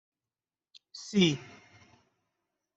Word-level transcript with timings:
سی 1.03 1.23